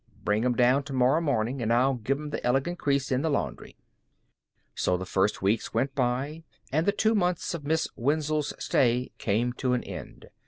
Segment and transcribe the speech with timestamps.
[0.23, 3.77] Bring 'em down tomorrow mornin' and I'll give 'em th' elegant crease in the laundry."
[4.73, 9.53] So the first weeks went by, and the two months of Miss Wenzel's stay came
[9.61, 10.31] to an end.